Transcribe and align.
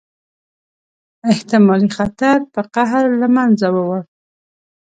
احتمالي 1.31 1.89
خطر 1.97 2.37
په 2.53 2.61
قهر 2.73 3.05
له 3.21 3.27
منځه 3.35 3.67
ووړ. 3.75 3.99